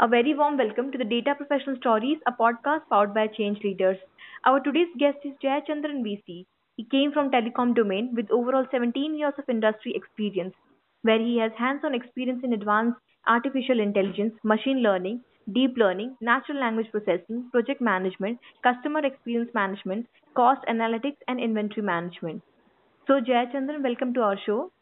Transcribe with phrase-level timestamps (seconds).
[0.00, 3.98] A very warm welcome to the Data Professional Stories, a podcast powered by Change Leaders.
[4.44, 6.46] Our today's guest is Jayachandran VC.
[6.76, 10.54] He came from telecom domain with overall 17 years of industry experience,
[11.02, 16.90] where he has hands-on experience in advanced artificial intelligence, machine learning, deep learning, natural language
[16.90, 22.42] processing, project management, customer experience management, cost analytics, and inventory management.
[23.06, 24.72] So, Jayachandran, welcome to our show.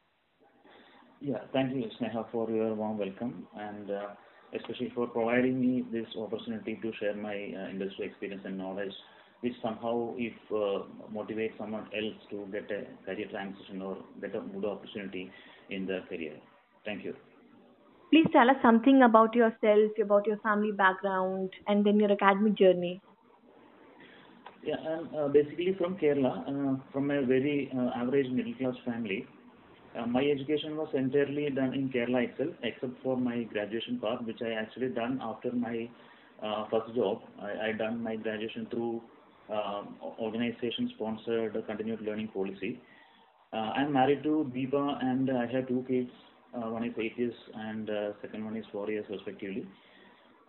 [1.20, 4.08] Yeah, thank you, Sneha, for your warm welcome and uh,
[4.54, 8.92] especially for providing me this opportunity to share my uh, industry experience and knowledge,
[9.40, 14.40] which somehow, if uh, motivate someone else to get a career transition or get a
[14.40, 15.30] good opportunity
[15.70, 16.36] in their career.
[16.84, 17.14] Thank you.
[18.10, 23.00] Please tell us something about yourself, about your family background, and then your academic journey.
[24.62, 29.26] Yeah, I'm uh, basically from Kerala, uh, from a very uh, average middle class family.
[29.98, 34.40] Uh, my education was entirely done in Kerala itself, except for my graduation part, which
[34.40, 35.88] I actually done after my
[36.42, 37.20] uh, first job.
[37.40, 39.02] I, I done my graduation through
[39.52, 39.82] uh,
[40.18, 42.80] organization-sponsored continued learning policy.
[43.52, 46.10] Uh, I'm married to Deepa, and I have two kids.
[46.54, 49.66] Uh, one is eight years, and uh, second one is four years, respectively.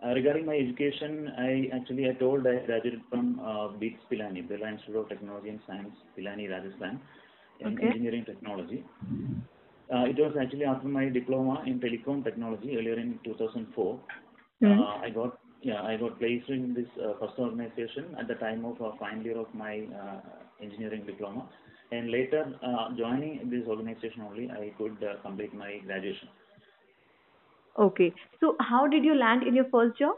[0.06, 4.98] Regarding my education, I actually I told I graduated from uh, BITS Pilani, Birla Institute
[4.98, 7.00] of Technology and Science, Pilani, Rajasthan
[7.60, 7.88] in Okay.
[7.88, 8.84] engineering technology.
[9.94, 14.00] Uh, it was actually after my diploma in telecom technology earlier in 2004.
[14.62, 14.72] Hmm.
[14.72, 18.66] Uh, I got yeah I got placed in this uh, first organization at the time
[18.66, 20.22] of uh, final year of my uh,
[20.62, 21.48] engineering diploma,
[21.92, 26.30] and later uh, joining this organization only I could uh, complete my graduation.
[27.78, 28.14] Okay.
[28.40, 30.16] So, how did you land in your first job?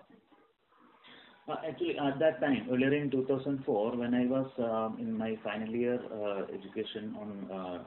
[1.47, 5.69] Uh, Actually, at that time, earlier in 2004, when I was um, in my final
[5.73, 7.83] year uh, education on uh,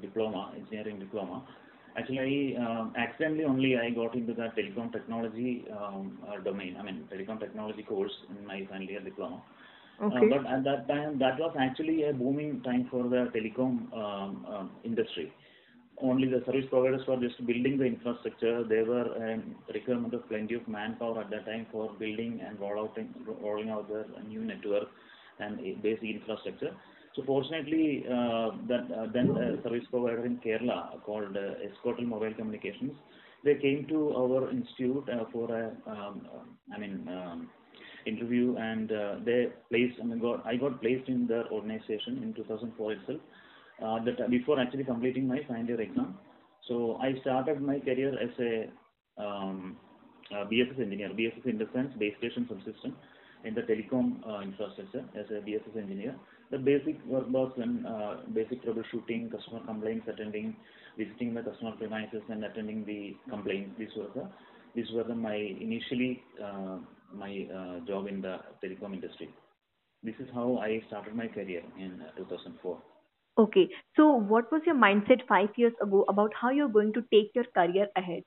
[0.00, 1.42] diploma, engineering diploma,
[1.96, 6.76] actually, I um, accidentally only I got into the telecom technology um, uh, domain.
[6.78, 9.42] I mean, telecom technology course in my final year diploma.
[10.10, 10.30] Uh, Okay.
[10.30, 14.70] but at that time, that was actually a booming time for the telecom um, um,
[14.84, 15.32] industry
[16.02, 18.64] only the service providers were just building the infrastructure.
[18.64, 22.96] There were um, requirement of plenty of manpower at that time for building and out
[23.42, 24.88] rolling out their new network
[25.40, 26.74] and basic infrastructure.
[27.16, 31.54] So fortunately, uh, that uh, then a service provider in Kerala called uh,
[32.06, 32.92] Mobile Communications,
[33.44, 36.26] they came to our institute uh, for a, um,
[36.74, 37.48] I mean, um,
[38.06, 42.34] interview and uh, they placed, I mean, got, I got placed in their organization in
[42.34, 43.20] 2004 itself
[43.80, 46.18] that before actually completing my final exam.
[46.66, 49.76] So I started my career as a um,
[50.30, 52.92] uh, BSS engineer, BSS in the sense base station subsystem
[53.44, 56.14] in the telecom uh, infrastructure as a BSS engineer.
[56.50, 60.56] The basic work was when uh, basic troubleshooting, customer complaints, attending,
[60.96, 63.74] visiting the customer premises and attending the complaints.
[63.78, 64.28] These were the
[64.74, 66.78] these were the, my initially uh,
[67.14, 69.30] my uh, job in the telecom industry.
[70.02, 72.78] This is how I started my career in uh, 2004.
[73.38, 73.70] Okay.
[73.96, 77.44] So, what was your mindset five years ago about how you're going to take your
[77.54, 78.24] career ahead?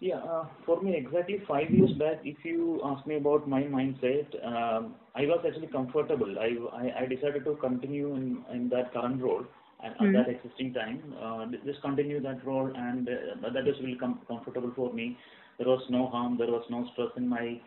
[0.00, 4.26] Yeah, uh, for me, exactly five years back, if you ask me about my mindset,
[4.46, 6.38] um, I was actually comfortable.
[6.38, 9.44] I, I, I decided to continue in, in that current role
[9.82, 10.06] and Hmm.
[10.06, 14.20] at that existing time, uh, just continue that role, and uh, that is really com-
[14.28, 15.16] comfortable for me.
[15.58, 17.60] There was no harm, there was no stress in my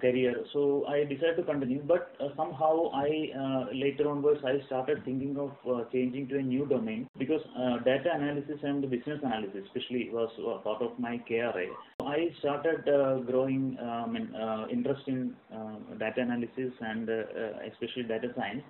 [0.00, 1.82] career, so I decided to continue.
[1.82, 6.42] But uh, somehow, I uh, later onwards, I started thinking of uh, changing to a
[6.42, 11.20] new domain because uh, data analysis and business analysis, especially, was uh, part of my
[11.28, 11.68] KRA.
[12.00, 13.76] I started uh, growing
[14.16, 18.62] in, uh, interest in uh, data analysis and uh, uh, especially data science.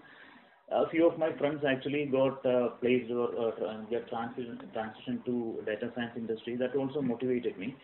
[0.73, 5.23] A few of my friends actually got uh, placed or uh, tra- get transition transition
[5.25, 6.57] to data science industry.
[6.57, 7.77] That also motivated me.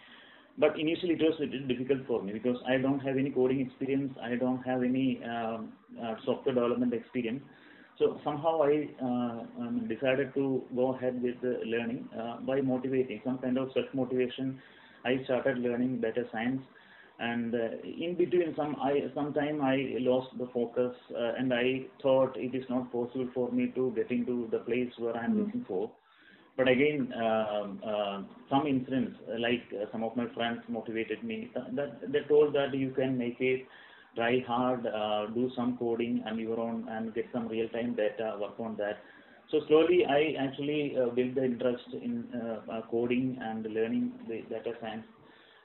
[0.59, 3.61] But initially, it was a little difficult for me because I don't have any coding
[3.61, 4.15] experience.
[4.23, 7.43] I don't have any um, uh, software development experience.
[7.99, 13.21] So somehow I uh, um, decided to go ahead with the learning uh, by motivating
[13.25, 14.61] some kind of self motivation.
[15.05, 16.63] I started learning data science,
[17.19, 22.37] and uh, in between some I sometime I lost the focus, uh, and I thought
[22.37, 25.39] it is not possible for me to get into the place where I am Hmm.
[25.39, 25.91] looking for.
[26.57, 31.51] But again, um, uh, some incidents, like uh, some of my friends motivated me.
[32.09, 33.67] They told that you can make it,
[34.15, 38.61] try hard, uh, do some coding on your own, and get some real-time data, work
[38.61, 38.99] on that.
[39.51, 42.29] So slowly, I actually uh, built the interest in
[42.91, 45.07] coding and learning the data science.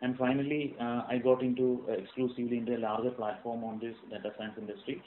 [0.02, 5.02] And finally, I got into exclusively into a larger platform on this data science industry.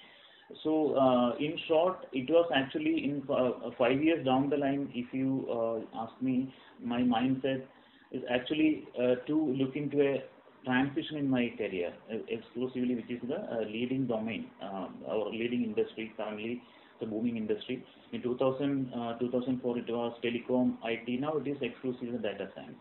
[0.63, 5.13] So, uh, in short, it was actually in uh, five years down the line, if
[5.13, 6.53] you uh, ask me,
[6.83, 7.63] my mindset
[8.13, 8.89] is actually
[9.27, 10.25] to look into a
[10.65, 11.93] transition in my career
[12.29, 14.51] exclusively, which is the leading domain
[15.07, 16.61] or leading industry currently,
[16.99, 17.85] the booming industry.
[18.13, 21.21] In 2000, uh, 2004, it was telecom, IT.
[21.21, 22.77] Now it is exclusively data science.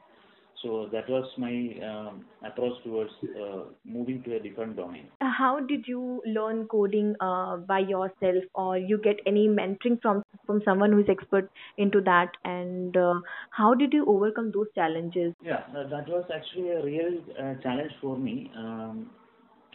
[0.61, 5.07] So that was my um, approach towards uh, moving to a different domain.
[5.21, 10.61] How did you learn coding uh, by yourself, or you get any mentoring from from
[10.65, 12.31] someone who is expert into that?
[12.43, 13.21] And uh,
[13.51, 15.33] how did you overcome those challenges?
[15.41, 18.51] Yeah, uh, that was actually a real uh, challenge for me.
[18.57, 19.09] Um,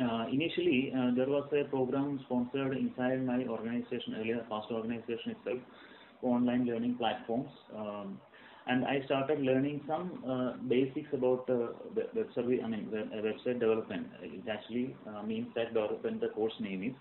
[0.00, 5.60] uh, initially, uh, there was a program sponsored inside my organization, earlier past organization itself,
[6.22, 7.48] online learning platforms.
[7.74, 8.20] Um,
[8.66, 13.08] and I started learning some uh, basics about uh, web web service, I mean web,
[13.12, 14.06] uh, website development.
[14.22, 16.94] It actually uh, means that development the course name is.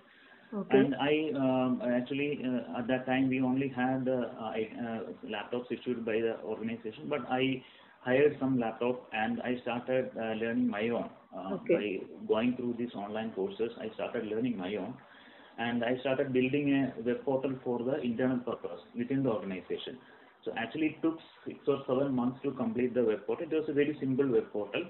[0.54, 0.78] Okay.
[0.78, 1.14] And I
[1.44, 6.40] um, actually uh, at that time we only had uh, uh, laptops issued by the
[6.44, 7.64] organization, but I
[8.02, 11.10] hired some laptop and I started uh, learning my own.
[11.36, 11.76] Uh, Okay.
[11.76, 14.94] By going through these online courses, I started learning my own,
[15.58, 19.98] and I started building a web portal for the internal purpose within the organization.
[20.46, 23.48] So actually it took six or seven months to complete the web portal.
[23.50, 24.84] It was a very simple web portal,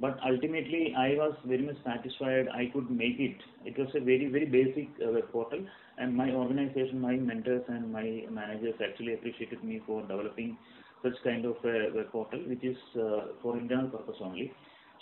[0.00, 2.48] but ultimately I was very much satisfied.
[2.48, 3.36] I could make it.
[3.64, 5.64] It was a very very basic uh, web portal,
[5.98, 10.56] and my organization, my mentors and my managers actually appreciated me for developing
[11.02, 14.52] such kind of a web portal, which is uh, for internal purpose only.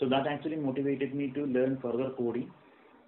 [0.01, 2.51] So that actually motivated me to learn further coding.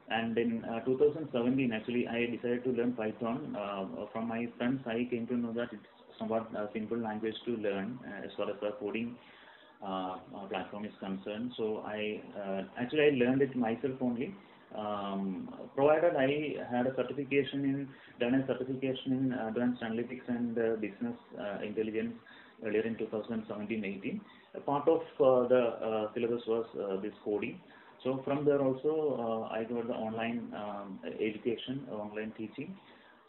[0.09, 3.57] And in uh, 2017, actually, I decided to learn Python.
[3.59, 7.57] Uh, from my friends, I came to know that it's somewhat a simple language to
[7.57, 9.17] learn uh, as far as the coding
[9.83, 11.53] uh, uh, platform is concerned.
[11.57, 14.35] So I uh, actually I learned it myself only.
[14.77, 17.89] Um, provided I had a certification in
[18.19, 22.15] done a certification in advanced analytics and uh, business uh, intelligence
[22.65, 24.21] earlier in 2017-18.
[24.55, 27.61] A part of uh, the uh, syllabus was uh, this coding.
[28.03, 32.77] So from there also uh, I got the online um, education, online teaching.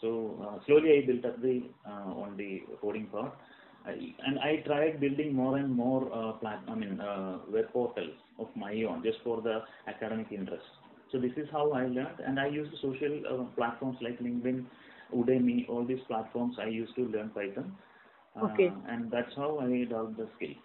[0.06, 3.34] So uh, slowly I built up the uh, on the coding part.
[3.86, 3.94] I,
[4.28, 8.48] and I tried building more and more uh, plat- I mean uh, web portals of
[8.56, 10.66] my own just for the academic interest.
[11.12, 14.66] So this is how I learned, and I used social uh, platforms like LinkedIn,
[15.16, 16.56] Udemy, all these platforms.
[16.62, 17.75] I used to learn Python,
[18.38, 18.74] uh, Okay.
[18.90, 20.56] and that's how I developed the skill.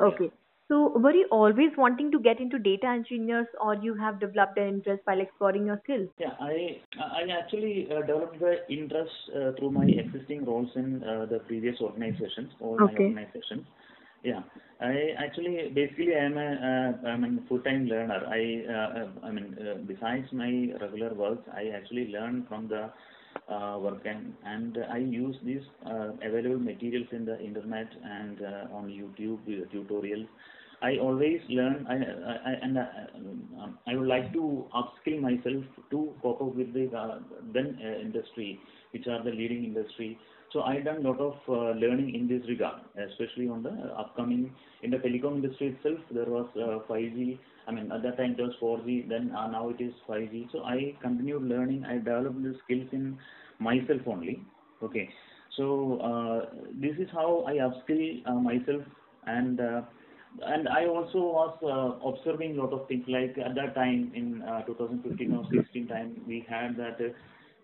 [0.00, 0.30] Okay.
[0.68, 4.68] So were you always wanting to get into data engineers, or you have developed an
[4.68, 6.08] interest while exploring your skills?
[6.18, 11.26] Yeah, I I actually uh, developed the interest uh, through my existing roles in uh,
[11.26, 13.04] the previous organizations, all my Okay.
[13.04, 13.66] organizations.
[14.24, 14.42] Yeah,
[14.80, 18.20] I actually basically I am a uh, I'm a full-time learner.
[18.26, 18.42] I
[18.76, 22.90] uh, uh, I mean uh, besides my regular work, I actually learn from the
[23.44, 23.82] work
[24.44, 29.66] and I use these uh, available materials in the internet and uh, on YouTube uh,
[29.72, 30.26] tutorials.
[30.82, 32.84] I always learn, I, I, I- and uh,
[33.62, 37.18] um, I would like to upskill myself to cope up with the uh,
[37.52, 38.60] then uh, industry,
[38.92, 40.18] which are the leading industry.
[40.52, 42.76] So I done lot of uh, learning in this regard,
[43.10, 44.52] especially on the upcoming
[44.82, 45.98] in the telecom industry itself.
[46.10, 47.38] There was uh, 5G.
[47.66, 49.08] I mean, at that time it was 4G.
[49.08, 50.52] Then uh, now it is 5G.
[50.52, 51.84] So I continued learning.
[51.84, 53.18] I developed the skills in
[53.58, 54.42] myself only.
[54.82, 55.08] Okay.
[55.56, 58.82] So uh, this is how I upskill uh, myself
[59.26, 59.60] and.
[59.60, 59.82] Uh,
[60.38, 64.42] and I also was uh, observing a lot of things like at that time in
[64.42, 66.98] uh, 2015 or 16 time we had that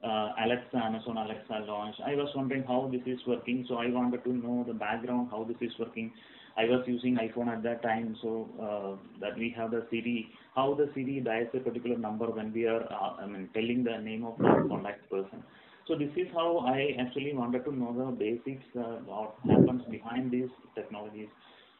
[0.02, 1.96] Alexa, Amazon Alexa launch.
[2.06, 5.44] I was wondering how this is working, so I wanted to know the background, how
[5.44, 6.12] this is working.
[6.56, 10.74] I was using iPhone at that time, so uh, that we have the Siri, how
[10.74, 14.24] the Siri dials a particular number when we are, uh, I mean, telling the name
[14.24, 15.42] of the contact person.
[15.88, 20.30] So this is how I actually wanted to know the basics, uh, what happens behind
[20.30, 21.28] these technologies.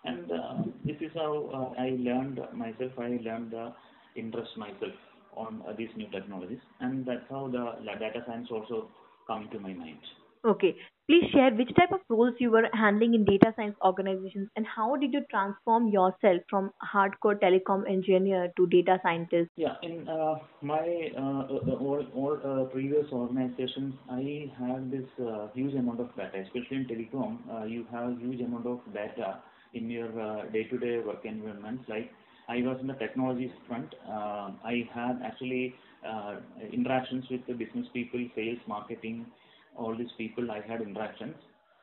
[0.05, 3.73] And uh, this is how uh, I learned myself, I learned the
[4.17, 4.93] interest myself
[5.37, 6.61] on uh, these new technologies.
[6.81, 8.89] And that's how the data science also
[9.27, 10.01] come to my mind.
[10.45, 10.75] Okay.
[11.09, 14.97] Please share which type of roles you were handling in data science organizations and how
[14.97, 19.51] did you transform yourself from hardcore telecom engineer to data scientist?
[19.57, 25.49] Yeah, in uh, my uh, uh, all, all uh, previous organizations, I had this uh,
[25.55, 27.39] huge amount of data, especially in telecom.
[27.53, 29.41] Uh, you have huge amount of data
[29.75, 31.85] in your uh, day-to-day work environments.
[31.89, 32.11] Like
[32.49, 33.95] I was in the technologies front.
[34.09, 35.75] Uh, I had actually
[36.07, 36.37] uh,
[36.73, 39.27] interactions with the business people, sales, marketing,
[39.77, 40.51] all these people.
[40.51, 41.35] I had interactions.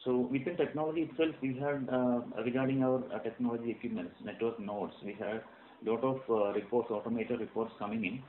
[0.06, 5.14] So within technology itself, we had uh, regarding our uh, technology equipments, network nodes, we
[5.14, 5.42] had
[5.86, 8.22] lot of uh, reports, automated reports coming in.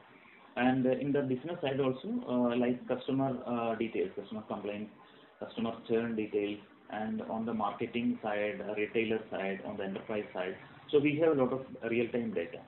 [0.56, 4.90] And in the business side also, uh, like customer uh, details, customer complaints,
[5.38, 6.58] customer churn details,
[6.90, 10.56] and on the marketing side, retailer side, on the enterprise side.
[10.90, 12.58] So we have a lot of real-time data.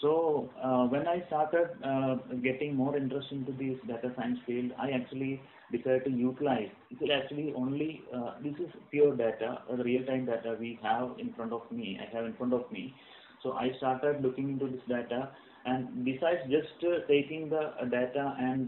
[0.00, 4.90] So uh, when I started uh, getting more interest into this data science field, I
[4.90, 5.40] actually
[5.72, 6.68] decided to utilize.
[6.90, 11.32] It is actually only uh, this is pure data, uh, real-time data we have in
[11.32, 11.98] front of me.
[12.00, 12.94] I have in front of me.
[13.42, 15.30] So I started looking into this data,
[15.64, 18.66] and besides just uh, taking the uh, data and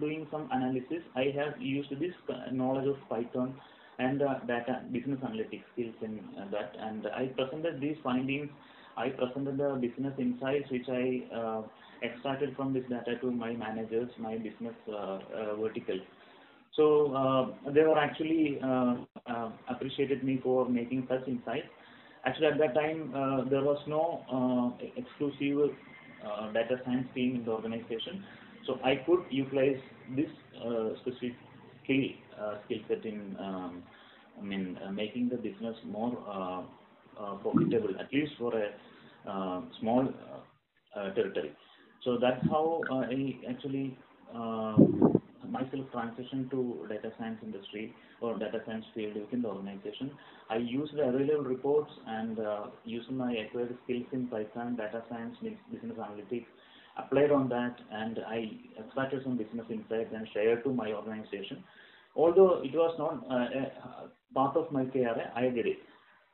[0.00, 2.14] doing some analysis, I have used this
[2.50, 3.54] knowledge of Python
[3.98, 8.48] and data business analytics skills in that, and I presented these findings
[8.98, 11.62] I presented the business insights which I uh,
[12.02, 15.98] extracted from this data to my managers, my business uh, uh, vertical.
[16.76, 18.96] So uh, they were actually uh,
[19.70, 21.68] appreciated me for making such insights.
[22.24, 23.12] Actually, at that time
[23.50, 25.74] there was no exclusive
[26.52, 28.24] data science team in the organization,
[28.66, 29.80] so I could utilize
[30.16, 30.30] this
[31.00, 31.36] specific
[31.84, 32.04] skill
[32.64, 33.82] skill set in um,
[34.38, 36.66] I mean making the business more
[37.42, 38.68] profitable, at least for a
[39.28, 41.52] uh, small uh, uh, territory.
[42.04, 43.96] So that's how uh, I actually
[44.34, 44.76] uh,
[45.48, 50.10] myself transitioned to data science industry or data science field within the organization.
[50.50, 55.36] I used the available reports and uh, using my acquired skills in Python, data science,
[55.72, 56.46] business analytics,
[56.96, 61.62] applied on that, and I extracted some business insights and shared to my organization.
[62.16, 65.78] Although it was not uh, part of my KRA, I did it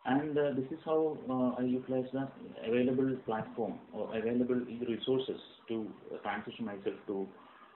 [0.07, 2.29] and uh, this is how uh, I utilize the
[2.67, 5.87] available platform or available resources to
[6.23, 7.27] transition myself to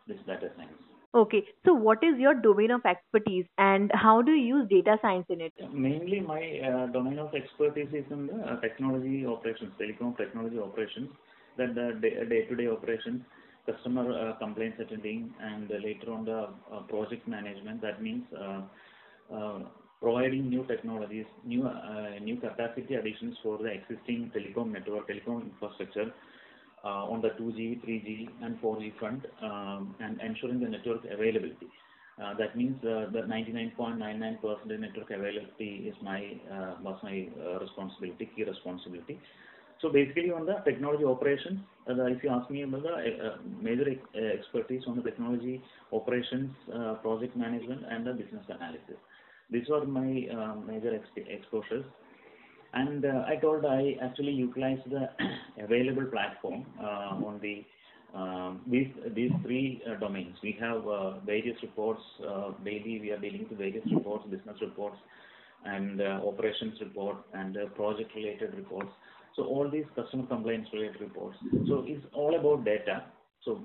[0.07, 0.73] this data science.
[1.15, 5.25] Okay, so what is your domain of expertise and how do you use data science
[5.31, 5.53] in it?
[5.73, 11.09] Mainly, my uh, domain of expertise is in the uh, technology operations, telecom technology operations,
[11.57, 13.23] that the day-to-day operations,
[13.65, 17.81] customer uh, complaints attending, and later on the uh, project management.
[17.81, 18.25] That means
[20.01, 26.13] providing new technologies, new uh, new capacity additions for the existing telecom network, telecom infrastructure
[26.85, 31.69] uh, on the 2G, 3G, and 4G front, um, and ensuring the network availability.
[32.23, 36.19] Uh, that means uh, the 99.99% network availability is my
[36.51, 39.21] uh, was my uh, responsibility, key responsibility.
[39.81, 43.87] So basically on the technology operations, if you ask me about the major
[44.35, 45.63] expertise on the technology
[45.93, 46.51] operations,
[47.01, 48.99] project management, and the business analysis.
[49.51, 51.85] These were my uh, major exp exposures.
[52.75, 55.09] And uh, I told I actually utilized the
[55.65, 57.65] available platform uh, on the
[58.15, 60.37] um, these these three uh, domains.
[60.43, 63.01] We have uh, various reports uh, daily.
[63.01, 64.97] We are dealing with various reports, business reports,
[65.65, 68.91] and operations report, and project related reports.
[69.37, 71.37] So all these customer complaints related reports.
[71.69, 73.05] So it's all about data.
[73.45, 73.61] So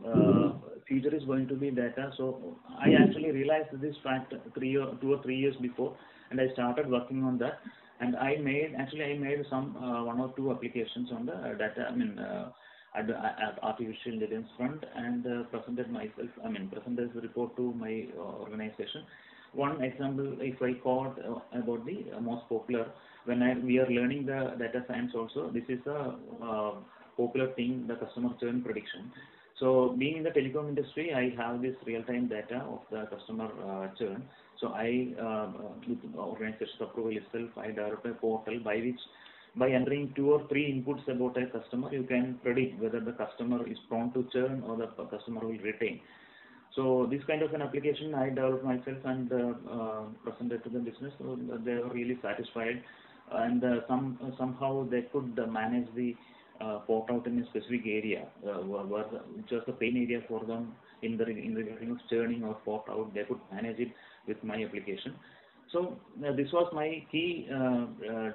[0.87, 2.11] future is going to be data.
[2.17, 5.95] So I actually realized this fact three or two or three years before,
[6.29, 7.59] and I started working on that.
[7.99, 11.87] And I made actually I made some uh, one or two applications on the data.
[11.89, 12.19] I mean.
[12.19, 12.51] Uh,
[12.95, 17.73] at at artificial intelligence front and uh, presented myself, I mean, presented the report to
[17.73, 19.03] my uh, organization.
[19.53, 22.87] One example, if I uh, about the most popular,
[23.25, 26.71] when I, we are learning the data science also, this is a uh,
[27.15, 29.11] popular thing, the customer churn prediction.
[29.63, 33.87] So being in the telecom industry, I have this real-time data of the customer uh,
[33.97, 34.21] churn.
[34.59, 35.47] So I, uh,
[35.87, 38.99] with organization's approval itself, I developed a portal by which
[39.55, 43.65] by entering two or three inputs about a customer, you can predict whether the customer
[43.65, 46.01] is prone to churn or the customer will retain.
[46.75, 51.13] So this kind of an application I developed myself and uh, presented to the business.
[51.63, 52.83] They were really satisfied,
[53.31, 56.15] and some somehow they could manage the
[56.61, 59.05] uh, port out in a specific area, uh, where
[59.49, 63.13] just the pain area for them in the in the of churning or port out,
[63.13, 63.89] they could manage it
[64.27, 65.15] with my application.
[65.71, 67.85] So uh, this was my key uh, uh,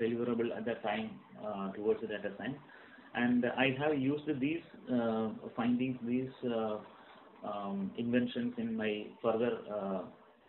[0.03, 1.11] deliverable at that time
[1.45, 2.57] uh, towards the data science,
[3.15, 4.63] and I have used these
[5.57, 6.31] findings, these
[7.45, 9.59] um, inventions in my further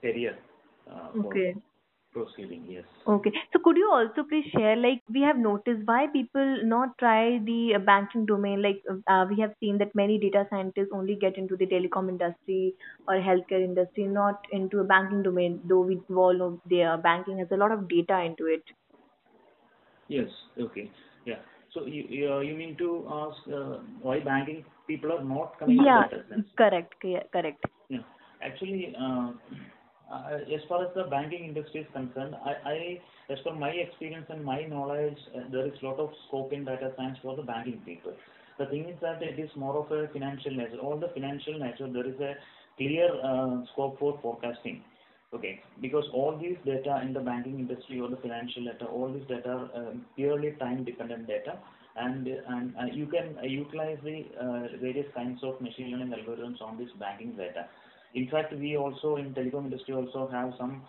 [0.02, 0.38] career.
[1.16, 1.56] okay
[2.12, 2.84] proceeding yes.
[3.08, 3.32] Okay.
[3.54, 7.76] So could you also please share like we have noticed why people not try the
[7.76, 11.56] uh, banking domain like uh, we have seen that many data scientists only get into
[11.56, 12.74] the telecom industry
[13.08, 17.48] or healthcare industry not into a banking domain though we all know their banking has
[17.52, 18.64] a lot of data into it.
[20.08, 20.30] Yes.
[20.60, 20.92] Okay.
[21.26, 21.40] Yeah.
[21.74, 26.08] So you uh, you mean to ask uh, why banking people are not coming yeah.
[26.10, 26.96] to data correct.
[27.32, 27.64] Correct.
[27.90, 28.00] Yeah.
[28.42, 29.32] Actually uh,
[30.12, 32.36] as far as the banking industry is concerned,
[33.30, 36.66] as per my experience and my knowledge, uh, there is a lot of scope in
[36.66, 38.14] data science for the banking people.
[38.58, 40.80] The thing is that it is more of a financial nature.
[40.80, 42.34] All the financial nature, there is a
[42.78, 44.82] clear uh, scope for forecasting.
[45.32, 49.28] Okay, because all these data in the banking industry or the financial data, all these
[49.28, 51.60] data are purely time-dependent data,
[51.98, 56.80] and uh, you can uh, utilize the uh, various kinds of machine learning algorithms on
[56.80, 57.68] this banking data.
[58.16, 60.84] In fact, we also in telecom industry also have some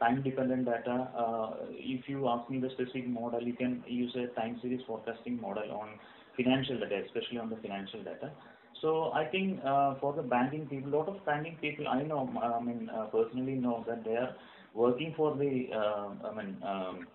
[0.00, 1.08] time-dependent data.
[1.16, 5.40] Uh, if you ask me the specific model, you can use a time series forecasting
[5.40, 5.88] model on
[6.36, 8.30] financial data, especially on the financial data.
[8.82, 12.62] So I think uh, for the banking people, lot of banking people I know, I
[12.62, 14.34] mean uh, personally know that they are
[14.74, 17.06] working for the, uh, I mean, um,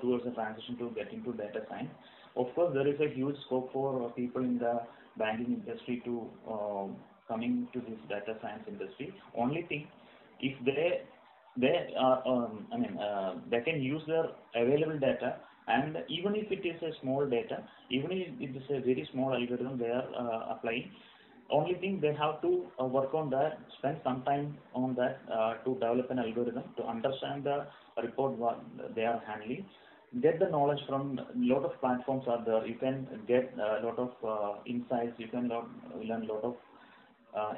[0.00, 1.90] towards the transition to get into data science.
[2.36, 4.80] Of course, there is a huge scope for people in the
[5.18, 6.26] banking industry to
[7.28, 9.14] coming to this data science industry.
[9.36, 9.86] Only thing,
[10.40, 11.02] if they
[11.56, 15.36] they are, um, I mean, uh, they can use their available data
[15.68, 19.34] and even if it is a small data, even if it is a very small
[19.34, 20.90] algorithm they are uh, applying,
[21.50, 25.54] only thing they have to uh, work on that, spend some time on that uh,
[25.64, 27.66] to develop an algorithm to understand the
[28.02, 28.60] report what
[28.94, 29.66] they are handling.
[30.22, 32.66] Get the knowledge from a lot of platforms are there.
[32.66, 35.12] You can get a lot of uh, insights.
[35.18, 36.71] You can learn a lot of uh,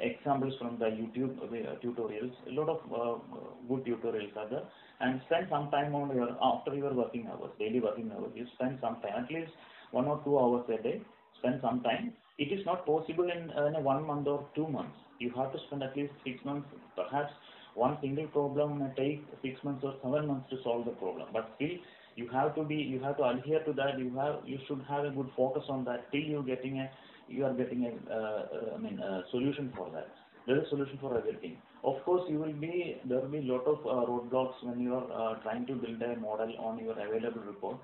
[0.01, 2.31] examples from the YouTube uh, tutorials.
[2.47, 3.19] A lot of uh,
[3.67, 4.63] good tutorials are there.
[5.01, 8.31] And spend some time on your after your working hours, daily working hours.
[8.35, 9.51] You spend some time, at least
[9.91, 11.01] one or two hours a day.
[11.39, 12.13] Spend some time.
[12.37, 14.95] It is not possible in, in one month or two months.
[15.19, 17.31] You have to spend at least six months, perhaps
[17.75, 21.27] one single problem may take six months or seven months to solve the problem.
[21.33, 21.75] But still,
[22.15, 23.99] you have to be, you have to adhere to that.
[23.99, 26.89] You have, you should have a good focus on that till you're getting a
[27.27, 30.07] you are getting a, I mean, a solution for that.
[30.47, 31.57] There is a solution for everything.
[31.83, 34.93] Of course, you will be there will be a lot of uh, roadblocks when you
[34.93, 37.77] are uh, trying to build a model on your available report.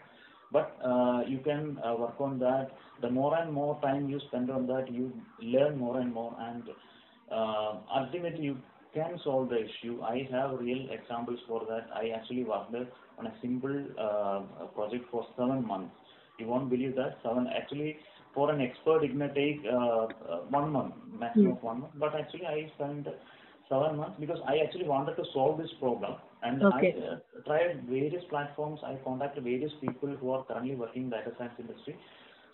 [0.51, 2.69] But uh, you can work on that.
[3.01, 6.63] The more and more time you spend on that, you learn more and more, and
[7.31, 8.57] ultimately you
[8.93, 10.01] can solve the issue.
[10.03, 11.87] I have real examples for that.
[11.95, 12.75] I actually worked
[13.17, 13.85] on a simple
[14.75, 15.95] project for seven months.
[16.37, 17.97] You won't believe that seven actually
[18.33, 20.07] for an expert it may take uh, uh,
[20.49, 21.93] one month, maximum of one month.
[21.95, 23.07] But actually I spent
[23.69, 26.15] seven months because I actually wanted to solve this problem.
[26.43, 26.95] And Okay.
[26.97, 28.79] I uh, tried various platforms.
[28.83, 31.95] I contacted various people who are currently working in the data science industry.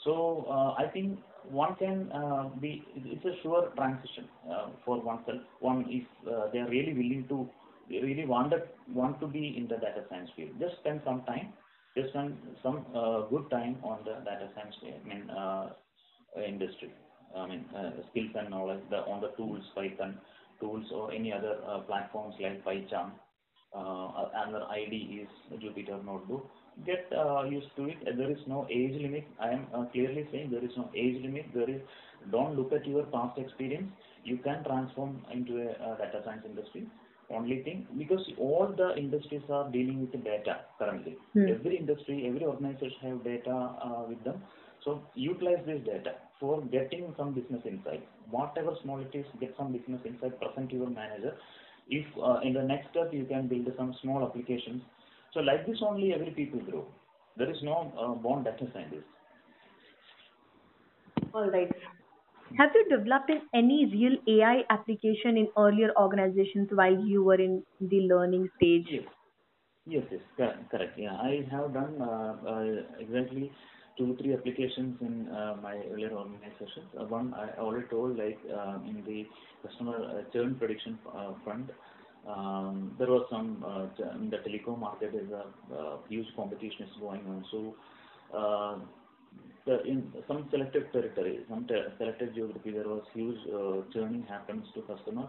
[0.04, 2.84] So uh, I think one can uh, be.
[2.96, 5.42] It's a sure transition uh, for oneself.
[5.60, 7.50] One if uh, they are really willing to,
[7.90, 10.52] they really wanted want to be in the data science field.
[10.60, 11.54] Just spend some time
[11.98, 15.70] just spend some uh, good time on the data science I mean, uh,
[16.48, 16.92] industry.
[17.36, 20.18] I mean, uh, skills and knowledge on the tools, Python
[20.60, 21.56] tools or any other
[21.88, 23.12] platforms like PyCharm.
[23.74, 26.50] Another ID is Jupyter Notebook.
[26.86, 27.12] Get
[27.50, 27.98] used to it.
[28.18, 29.26] There is no age limit.
[29.40, 31.46] I am clearly saying there is no age limit.
[31.54, 31.82] There is.
[32.32, 33.92] Don't look at your past experience.
[34.24, 36.88] You can transform into a data science industry
[37.30, 41.18] only thing because all the industries are dealing with the data currently.
[41.34, 41.48] Hmm.
[41.48, 44.42] Every industry, every organization have data uh, with them.
[44.84, 48.08] So utilize this data for getting some business insight.
[48.30, 51.36] Whatever small it is, get some business insight, present to your manager.
[51.90, 54.82] If uh, in the next step you can build some small applications.
[55.34, 56.86] So like this only every people grow.
[57.38, 59.06] There is no uh, born data scientist.
[61.34, 61.70] All right.
[62.56, 67.66] Have you developed in any real AI application in earlier organizations while you were in
[67.80, 68.88] the learning stage?
[68.90, 69.04] Yes.
[69.86, 70.98] Yes, yes, cor- correct.
[71.00, 73.52] Yeah, I have done uh, uh, exactly
[73.98, 76.90] two, three applications in uh, my earlier organizations.
[77.00, 79.26] Uh, One, I already told, like, um, in the
[79.68, 81.72] customer uh, churn prediction uh, front,
[82.28, 86.96] um, there was some uh, in the telecom market is a uh, huge competition is
[87.00, 87.46] going on.
[87.52, 87.76] So,
[88.34, 88.80] uh,
[89.86, 94.82] in some selected territory, some te- selected geography, there was huge uh, churning happens to
[94.82, 95.28] customer.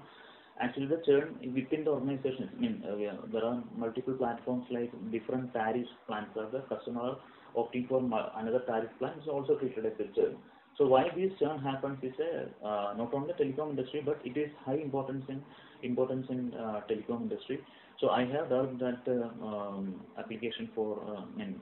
[0.60, 5.52] Actually, the churn within the organization, I mean, uh, there are multiple platforms like different
[5.52, 6.28] tariff plans.
[6.36, 7.16] Are the customer
[7.56, 7.98] opting for
[8.36, 10.36] another tariff plan is also treated as a churn.
[10.76, 14.50] So why this churn happens is a, uh, not only telecom industry, but it is
[14.64, 15.42] high importance in
[15.82, 16.50] importance in
[16.88, 17.60] telecom industry.
[18.00, 19.02] So I have developed that
[19.42, 21.60] um, application for I mean,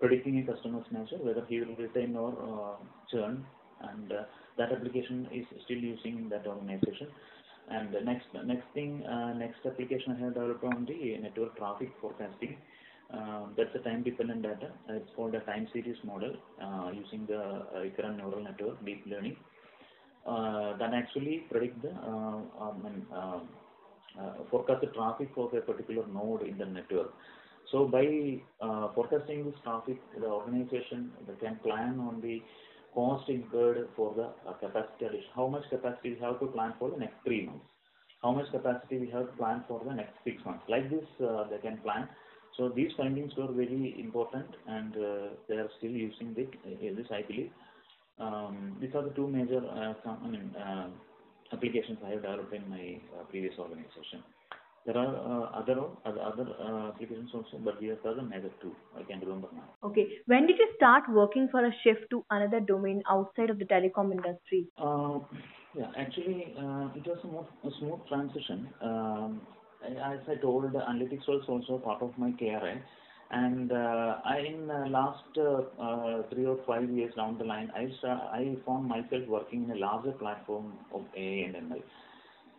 [0.00, 3.44] predicting a customer's nature, whether he will retain or uh, churn,
[3.82, 4.22] and uh,
[4.58, 7.08] that application is still using that organization.
[7.70, 11.92] And the next next thing, uh, next application I have developed on the network traffic
[12.00, 12.56] forecasting.
[13.56, 14.70] That's a time-dependent data.
[14.88, 19.36] It's called a time series model uh, using the recurrent neural network deep learning
[20.26, 23.40] uh, that actually predict the uh, um, uh,
[24.50, 27.12] forecast the traffic of a particular node in the network.
[27.70, 32.42] So by uh, forecasting this traffic, the organization can plan on the
[32.94, 35.30] cost incurred for the uh, capacity addition.
[35.34, 37.64] How much capacity we have to plan for the next three months.
[38.22, 40.64] how much capacity we have planned for the next six months.
[40.68, 42.08] Like this, uh, they can plan.
[42.56, 47.06] So these findings were very important, and uh, they are still using it, uh, this,
[47.10, 47.50] I believe.
[48.18, 50.88] Um, these are the two major uh, com- I mean, uh,
[51.52, 54.22] applications I have developed in my uh, previous organization.
[54.86, 58.74] There are uh, other other, other uh, applications also, but these are the major two
[58.96, 59.68] I can remember now.
[59.84, 60.08] Okay.
[60.26, 64.12] When did you start working for a shift to another domain outside of the telecom
[64.12, 64.66] industry?
[64.78, 65.18] Uh,
[65.76, 68.68] yeah, actually, uh, it was a, more, a smooth transition.
[68.80, 69.40] Um,
[69.84, 72.82] as I told, analytics was also part of my career.
[73.30, 77.70] And uh, I, in uh, last uh, uh, three or five years down the line,
[77.76, 81.82] I, sta- I found myself working in a larger platform of AI and ML.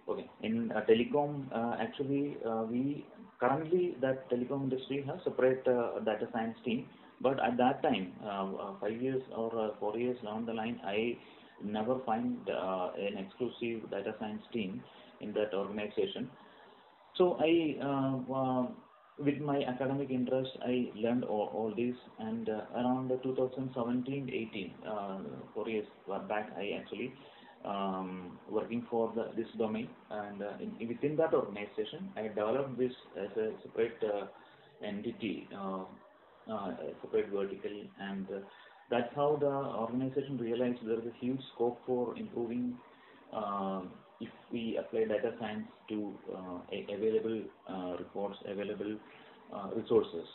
[0.08, 0.30] Okay.
[0.42, 3.06] In uh, telecom, uh, actually, uh, we
[3.40, 6.86] currently that telecom industry has separate data science team.
[7.22, 8.14] But at that time,
[8.82, 11.18] five years or four years down the line, I
[11.64, 14.82] never find an exclusive data science team
[15.20, 16.32] in that organization.
[17.16, 17.78] So I,
[19.20, 25.20] with my academic interest, I learned all, all this, and around 2017-18, uh,
[25.54, 25.86] four years
[26.28, 27.14] back, I actually
[27.66, 32.92] um, working for the, this domain, and uh, in, within that organization, I developed this
[33.18, 34.26] as a separate uh,
[34.86, 35.84] entity, uh,
[36.52, 36.72] uh,
[37.02, 38.40] separate vertical, and uh,
[38.90, 42.76] that's how the organization realized there is a huge scope for improving
[43.34, 43.82] uh,
[44.20, 46.60] if we apply data science to uh,
[46.94, 48.98] available uh, reports, available
[49.76, 50.26] resources.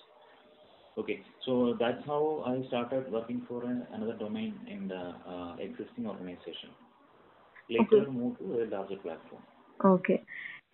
[0.98, 5.14] Okay, so that's how I started working for a, another domain in the
[5.62, 6.70] existing organization.
[7.68, 8.10] Later, Okay.
[8.10, 9.42] moved to a larger platform.
[9.84, 10.24] Okay.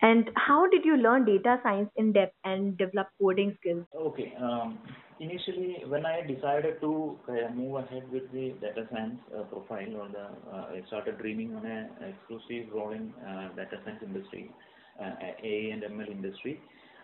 [0.01, 3.85] And how did you learn data science in depth and develop coding skills?
[3.95, 4.33] Okay.
[4.41, 4.79] Um,
[5.19, 10.07] initially, when I decided to uh, move ahead with the data science uh, profile, or
[10.09, 14.51] the uh, I started dreaming on an exclusive role in uh, data science industry,
[14.99, 15.11] uh,
[15.43, 16.59] AI and ML industry.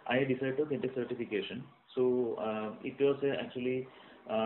[0.08, 1.64] I decided to get a certification.
[1.96, 3.88] So uh, it was actually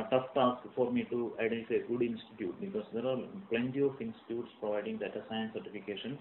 [0.09, 3.17] tough task for me to identify a good institute because there are
[3.49, 6.17] plenty of institutes providing data science certification.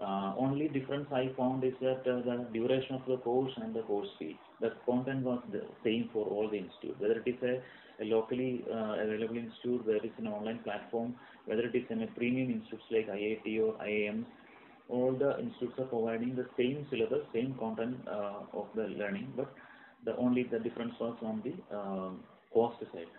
[0.00, 3.82] Uh, only difference I found is that uh, the duration of the course and the
[3.82, 4.36] course fee.
[4.60, 8.64] The content was the same for all the institutes, whether it is a, a locally
[8.68, 11.14] uh, available institute, whether it is an online platform,
[11.46, 14.26] whether it is in a premium institutes like IIT or IIMs,
[14.88, 19.54] all the institutes are providing the same syllabus, same content uh, of the learning, but
[20.04, 21.76] the only the difference was on the
[22.54, 23.12] cost side.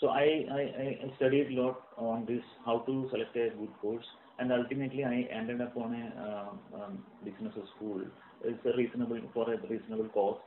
[0.00, 0.60] So I, I,
[1.04, 4.06] I studied a lot on this, how to select a good course,
[4.38, 8.00] and ultimately I ended up on a um, um, business school.
[8.42, 10.40] It's a reasonable for a reasonable cost,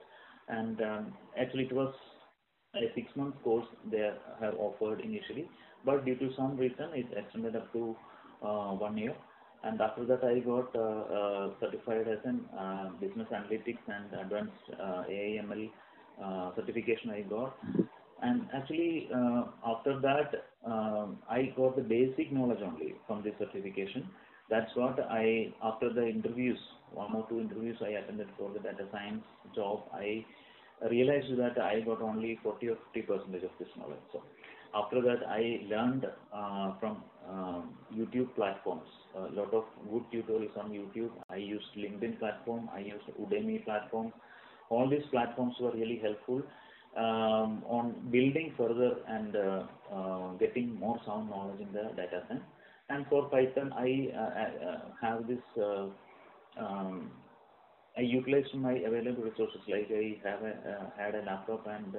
[0.50, 1.94] and um, actually it was
[2.76, 4.10] a six-month course they
[4.42, 5.48] have offered initially,
[5.86, 7.96] but due to some reason it extended up to
[8.44, 9.16] uh, one year.
[9.66, 14.66] And after that, I got uh, uh, certified as an uh, business analytics and advanced
[14.74, 15.70] uh, AIML
[16.22, 17.12] uh, certification.
[17.12, 17.56] I got,
[18.24, 24.10] and actually uh, after that, um, I got the basic knowledge only from this certification.
[24.50, 26.60] That's what I after the interviews,
[26.94, 29.24] one or two interviews I attended for the data science
[29.56, 29.84] job.
[29.94, 30.26] I
[30.90, 34.06] realized that I got only 40 or 50 percentage of this knowledge.
[34.12, 34.24] So
[34.74, 38.88] after that, I learned uh, from um, YouTube platforms.
[39.16, 41.12] A lot of good tutorials on YouTube.
[41.30, 42.70] I used LinkedIn platform.
[42.74, 44.12] I used Udemy platform.
[44.70, 46.42] All these platforms were really helpful
[47.02, 52.44] on building further and uh, uh, getting more sound knowledge in the data science.
[52.90, 55.40] And for Python, I uh, have this.
[56.58, 57.12] Um,
[57.98, 59.62] I utilized my available resources.
[59.68, 61.96] Like I have a, had a laptop, and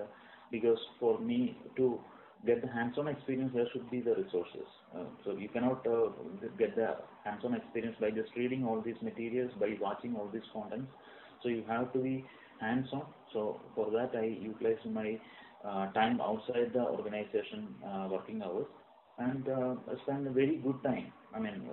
[0.51, 1.99] because for me to
[2.47, 4.67] get the hands-on experience, there should be the resources.
[4.95, 6.11] Uh, so you cannot uh,
[6.59, 10.91] get the hands-on experience by just reading all these materials, by watching all these contents.
[11.43, 12.25] So you have to be
[12.61, 13.03] hands-on.
[13.35, 15.19] So for that, I utilized my
[15.65, 18.67] uh, time outside the organization uh, working hours
[19.19, 21.13] and uh, spend a very good time.
[21.35, 21.69] I mean,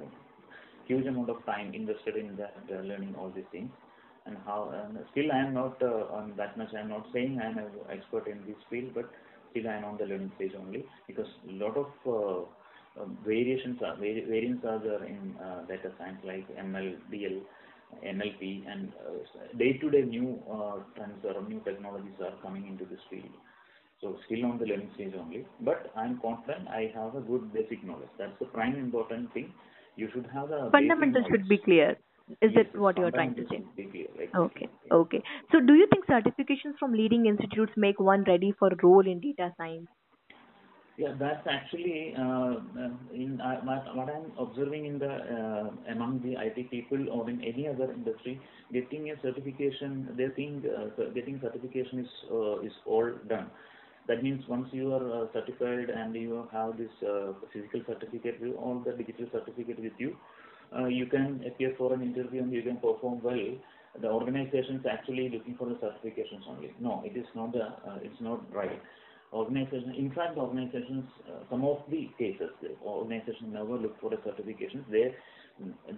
[0.88, 3.70] huge amount of time invested in that, learning all these things.
[4.26, 4.72] And how
[5.12, 6.70] still I am not on that much.
[6.76, 9.10] I am not saying I am an expert in this field, but
[9.52, 12.48] still I am on the learning stage only because a lot of
[13.26, 15.36] variations are vari- variants are there in
[15.68, 17.42] data science like ML, DL,
[18.04, 23.32] NLP, and uh, day-to-day new uh, trends or new technologies are coming into this field.
[24.02, 27.84] So still on the learning stage only, but I'm confident I have a good basic
[27.84, 28.10] knowledge.
[28.18, 29.54] That's the prime important thing.
[29.96, 31.92] You should have a basic Fundamentals should be clear.
[32.42, 33.58] Is it what you're trying to fundamentals say?
[33.58, 34.64] should be clear, exactly.
[34.64, 35.24] Okay, okay.
[35.52, 39.54] So do you think certifications from leading institutes make one ready for role in data
[39.58, 39.88] science?
[41.02, 46.34] Yeah, that's actually uh, uh, in I, what, I'm observing in the uh, among the
[46.40, 48.40] IT people or in any other industry,
[48.72, 53.50] getting a certification, they think uh, getting certification is uh, is all done.
[54.08, 58.54] That means once you are uh, certified and you have this uh, physical certificate, with
[58.56, 60.16] all the digital certificate with you,
[60.78, 63.48] uh, you can appear for an interview and you can perform well.
[64.00, 66.76] The organization is actually looking for the certifications only.
[66.80, 67.54] No, it is not.
[67.54, 68.80] The, uh, it's not right.
[69.34, 74.18] Organization, in fact, organizations, uh, some of the cases, the organizations never look for the
[74.18, 74.84] certifications.
[74.92, 75.16] They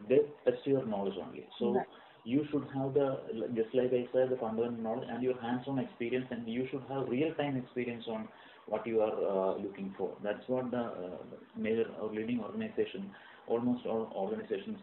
[0.09, 1.45] they test your knowledge only.
[1.59, 1.75] So.
[1.75, 1.87] Right.
[2.25, 3.19] You should have the,
[3.53, 7.09] just like I said, the fundamental knowledge and your hands-on experience, and you should have
[7.09, 8.29] real-time experience on
[8.67, 10.15] what you are uh, looking for.
[10.23, 11.17] That's what the uh,
[11.57, 13.11] major or leading organization,
[13.45, 14.77] almost all organizations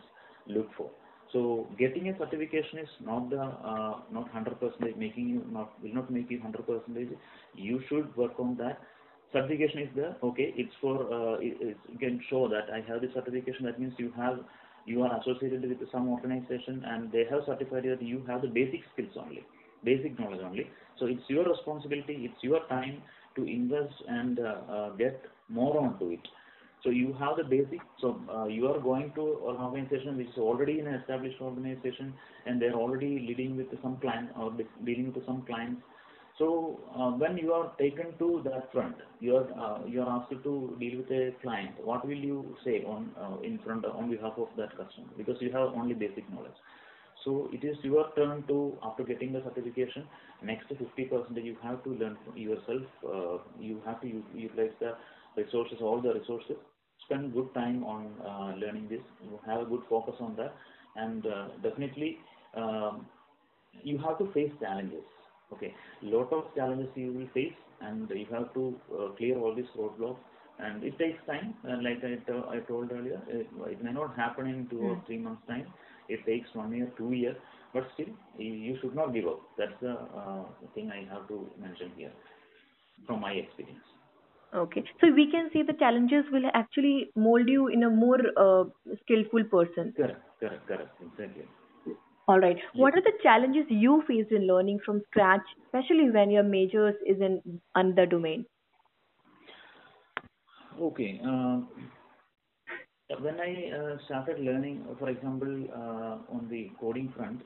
[0.48, 0.90] look for.
[1.32, 6.10] So getting a certification is not the uh, not 100% making you not will not
[6.10, 7.16] make you 100%.
[7.54, 8.80] You should work on that.
[9.32, 10.16] Certification is there.
[10.22, 13.64] Okay, it's for uh, it, you can show that I have the certification.
[13.64, 14.40] That means you have
[14.86, 18.80] you are associated with some organization and they have certified that you have the basic
[18.92, 19.46] skills only,
[19.84, 20.66] basic knowledge only.
[20.98, 22.28] So it's your responsibility.
[22.30, 23.02] It's your time
[23.36, 26.26] to invest and uh, uh, get more onto it.
[26.82, 27.80] So you have the basic.
[28.00, 32.14] So uh, you are going to an organization which is already an established organization,
[32.46, 34.52] and they're already leading with some client or
[34.84, 35.82] dealing with some clients.
[36.38, 40.30] So uh, when you are taken to that front, you are uh, you are asked
[40.30, 41.72] to deal with a client.
[41.84, 43.10] What will you say on
[43.44, 45.08] in front of, on behalf of that customer?
[45.18, 46.56] Because you have only basic knowledge.
[47.24, 50.04] So it is your turn to, after getting the certification,
[50.42, 52.80] next 50% you have to learn yourself.
[53.60, 54.94] You have to utilize the
[55.36, 56.56] resources, all the resources.
[57.04, 59.00] Spend good time on uh, learning this.
[59.22, 60.54] You have a good focus on that,
[60.96, 62.18] and uh, definitely
[62.56, 63.06] um,
[63.82, 65.04] you have to face challenges.
[65.52, 69.70] Okay, lot of challenges you will face, and you have to uh, clear all these
[69.78, 70.18] roadblocks.
[70.58, 74.46] And it takes time, and like I, I told earlier, it, it may not happen
[74.46, 75.66] in two or three months' time.
[76.08, 77.36] It takes one year, two years,
[77.72, 79.40] but still, you you should not give up.
[79.58, 82.12] That's the uh, thing I have to mention here,
[83.06, 83.84] from my experience.
[84.54, 84.84] Okay.
[85.00, 88.64] So we can say the challenges will actually mold you in a more uh,
[89.02, 89.96] skillful person.
[89.96, 91.46] Correct, correct, correct, exactly.
[92.26, 92.56] All right.
[92.76, 97.20] What are the challenges you faced in learning from scratch, especially when your majors is
[97.20, 98.46] in another domain?
[100.78, 101.20] Okay.
[101.24, 101.68] um,
[103.20, 107.42] When I uh, started learning, uh, for example, uh, on the coding front,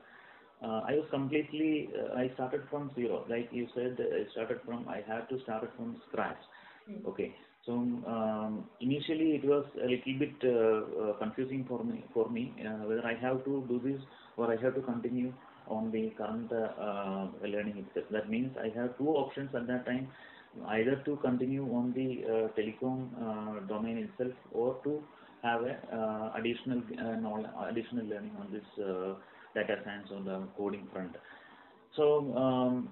[0.62, 3.24] uh, I was completely, uh, I started from zero.
[3.28, 6.38] Like you said, I started from, I had to start from scratch.
[6.86, 7.06] Hmm.
[7.08, 7.34] Okay.
[7.66, 10.50] So um, initially it was a little bit uh,
[11.02, 14.00] uh, confusing for me, for me uh, whether I have to do this
[14.36, 15.32] or I have to continue
[15.66, 18.04] on the current uh, uh, learning itself.
[18.10, 20.08] That means I have two options at that time,
[20.68, 25.02] either to continue on the uh, telecom domain itself or to
[25.42, 25.62] have
[26.36, 26.82] additional
[27.70, 28.86] additional learning on this
[29.54, 31.16] data science on the coding front.
[31.98, 32.90] Um,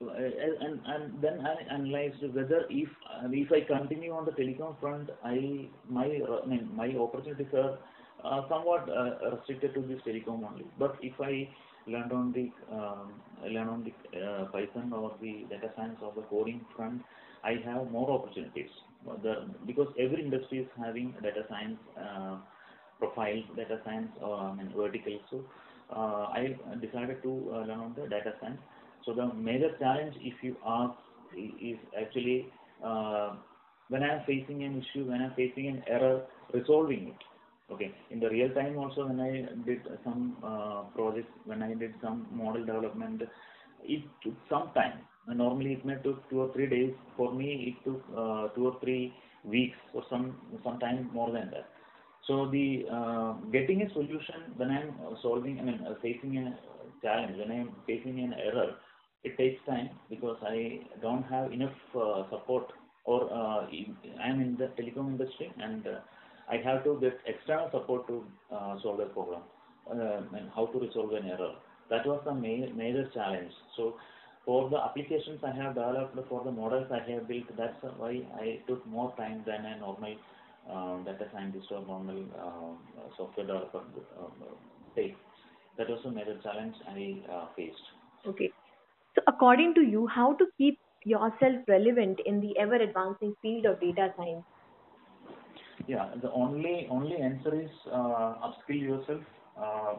[0.00, 2.88] And and then I analyzed whether if
[3.32, 7.78] if I continue on the telecom front, I my I mean my opportunities are
[8.24, 10.64] uh, somewhat uh, restricted to this telecom only.
[10.78, 11.50] But if I
[11.86, 13.12] learn on the um,
[13.44, 17.02] learn on the uh, Python or the data science or the coding front,
[17.44, 18.70] I have more opportunities.
[19.22, 22.36] The, because every industry is having data science uh,
[22.98, 25.20] profiles, data science uh, I mean, verticals.
[25.30, 25.44] So
[25.94, 27.32] uh, I decided to
[27.68, 28.60] learn on the data science.
[29.04, 30.94] So the major challenge, if you ask,
[31.36, 32.52] is actually
[32.84, 33.34] uh,
[33.88, 37.72] when I am facing an issue, when I am facing an error, resolving it.
[37.72, 37.92] Okay.
[38.10, 42.26] In the real time also, when I did some uh, projects, when I did some
[42.32, 43.22] model development,
[43.84, 45.00] it took some time.
[45.28, 46.92] Normally it may took two or three days.
[47.16, 51.50] For me, it took uh, two or three weeks or some some time more than
[51.50, 51.68] that.
[52.26, 56.58] So the uh, getting a solution when I'm solving, I mean, facing a
[57.02, 58.74] challenge, when I'm facing an error,
[59.24, 62.72] it takes time because I don't have enough uh, support
[63.04, 63.66] or uh,
[64.22, 66.00] I'm in the telecom industry and uh,
[66.50, 69.42] I have to get external support to uh, solve the problem
[69.90, 71.54] uh, and how to resolve an error.
[71.90, 73.52] That was the ma- major challenge.
[73.76, 73.96] So
[74.44, 78.60] for the applications I have developed, for the models I have built, that's why I
[78.66, 80.16] took more time than a normal
[80.70, 82.24] uh, data scientist or normal
[83.16, 83.82] software developer
[84.18, 84.28] uh,
[84.96, 85.18] takes.
[85.78, 87.22] That was a major challenge I
[87.56, 87.76] faced.
[88.26, 88.52] Okay.
[89.14, 93.80] So according to you, how to keep yourself relevant in the ever advancing field of
[93.80, 94.44] data science?
[95.88, 99.22] Yeah, the only only answer is uh, upskill yourself,
[99.60, 99.94] uh,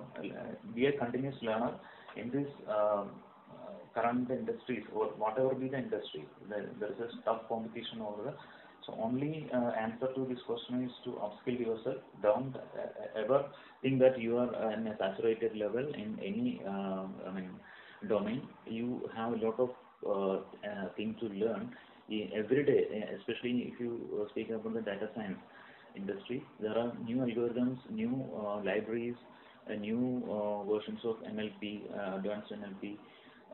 [0.74, 1.74] be a continuous learner
[2.15, 3.06] in this uh,
[3.93, 6.26] current industries or whatever be the industry.
[6.50, 8.36] There, is a tough competition over there.
[8.86, 11.97] So only uh, answer to this question is to upskill yourself.
[12.21, 13.45] Don't uh, ever
[13.82, 17.50] think that you are in a saturated level in any uh, I mean
[18.08, 18.48] domain.
[18.66, 19.70] You have a lot of
[20.06, 20.36] uh,
[20.68, 21.74] uh, things to learn
[22.36, 25.38] every day, especially if you speak about the data science
[25.96, 26.46] industry.
[26.60, 29.16] There are new algorithms, new uh, libraries,
[29.70, 32.52] uh, new uh, versions of NLP, uh, advanced.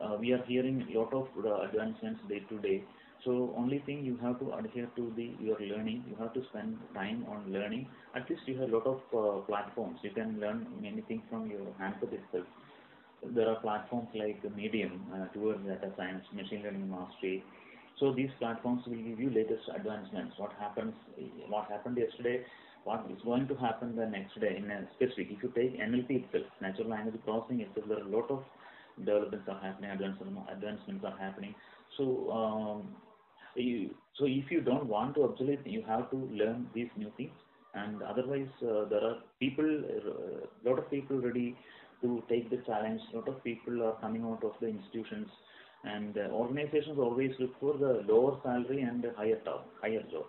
[0.00, 2.84] Uh, we are hearing a lot of uh, advancements day to day.
[3.24, 6.04] So only thing you have to adhere to the your learning.
[6.08, 7.88] You have to spend time on learning.
[8.14, 9.98] At least you have a lot of uh, platforms.
[10.02, 12.46] You can learn many things from your handset itself.
[13.24, 17.42] There are platforms like Medium uh, towards data science, machine learning mastery.
[17.98, 20.34] So these platforms will give you latest advancements.
[20.38, 20.94] What happened
[21.96, 22.44] yesterday?
[22.84, 25.28] What is going to happen the next day in a specific?
[25.30, 28.44] If you take NLP itself, natural language processing itself, there are a lot of
[29.04, 31.54] developments are happening, advancements are happening.
[31.96, 32.88] So um,
[33.56, 37.32] if you don't want to obsolete, you have to learn these new things.
[37.74, 41.56] And otherwise, uh, there are people, a uh, lot of people ready
[42.02, 43.00] to take the challenge.
[43.12, 45.28] A lot of people are coming out of the institutions,
[45.84, 50.24] and uh, organizations always look for the lower salary and the higher job, higher job.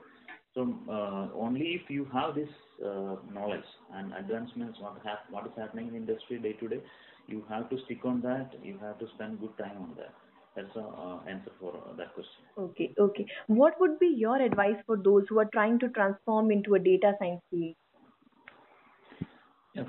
[0.56, 2.50] So uh, only if you have this
[2.84, 6.82] uh, knowledge and advancements, what, hap- what is happening in industry day to day,
[7.28, 8.52] you have to stick on that.
[8.64, 10.14] You have to spend good time on that.
[10.56, 12.44] That's the uh, answer for uh, that question.
[12.58, 13.26] Okay, okay.
[13.48, 17.14] What would be your advice for those who are trying to transform into a data
[17.20, 17.76] science field?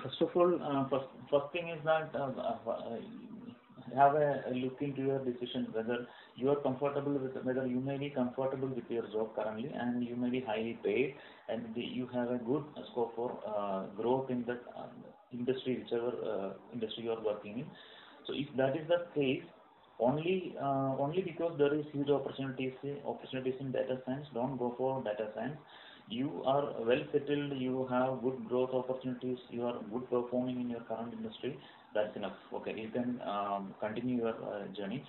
[0.03, 0.89] First of all, uh,
[1.31, 2.97] first, thing is that uh, uh,
[3.97, 8.11] have a, look into your decision whether you are comfortable with whether you may be
[8.11, 11.15] comfortable with your job currently and you may be highly paid
[11.49, 14.87] and you have a good scope for uh, growth in that uh,
[15.33, 17.67] industry whichever uh, industry you are working in.
[18.27, 19.43] So if that is the case
[19.99, 22.73] only uh, only because there is huge opportunities
[23.05, 25.57] opportunities in data science don't go for data science
[26.11, 30.81] you are well settled you have good growth opportunities you are good performing in your
[30.81, 31.59] current industry
[31.95, 32.37] that's enough.
[32.55, 35.05] Okay you can um, continue your uh, journey.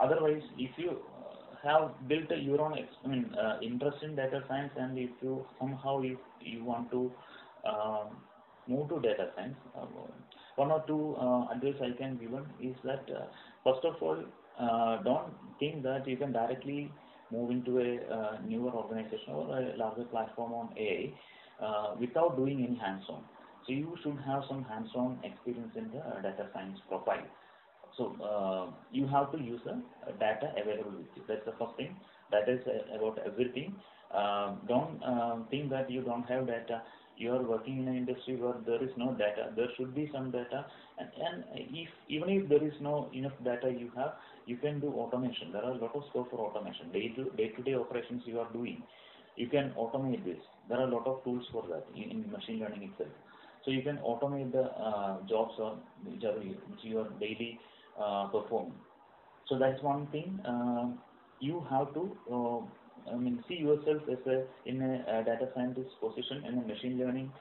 [0.00, 4.72] Otherwise if you uh, have built your own I mean, uh, interest in data science
[4.76, 7.10] and if you somehow if you want to
[7.66, 8.08] um,
[8.68, 9.86] move to data science uh,
[10.56, 13.26] one or two uh, advice I can give is that uh,
[13.64, 14.18] first of all
[14.60, 16.90] uh, don't think that you can directly
[17.30, 21.12] move into a uh, newer organization or a larger platform on AI
[21.64, 23.22] uh, without doing any hands-on.
[23.66, 27.24] So you should have some hands-on experience in the data science profile.
[27.96, 29.80] So uh, you have to use the
[30.18, 31.22] data available with you.
[31.28, 31.96] That's the first thing.
[32.30, 32.60] That is
[32.94, 33.74] about everything.
[34.12, 36.82] Uh, don't uh, think that you don't have data
[37.16, 39.52] you are working in an industry where there is no data.
[39.56, 40.66] There should be some data,
[40.98, 44.14] and, and if even if there is no enough data you have,
[44.46, 45.52] you can do automation.
[45.52, 46.92] There are a lot of scope for automation.
[46.92, 48.82] Day to day to day operations you are doing,
[49.36, 50.38] you can automate this.
[50.68, 53.10] There are a lot of tools for that in, in machine learning itself.
[53.64, 57.58] So you can automate the uh, jobs or which are which you are daily
[58.00, 58.74] uh, performing.
[59.48, 60.40] So that's one thing.
[60.46, 60.88] Uh,
[61.40, 62.60] you have to uh,
[63.10, 66.98] I mean, see yourself as a in a, a data scientist position in a machine
[66.98, 67.32] learning